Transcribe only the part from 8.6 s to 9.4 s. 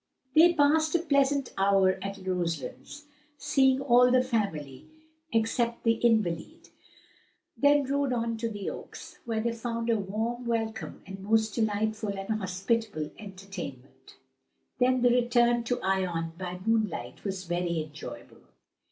Oaks,